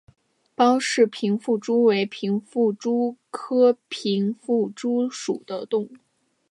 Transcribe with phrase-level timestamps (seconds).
[0.55, 5.91] 包氏平腹蛛为平腹蛛科平腹蛛属的动物。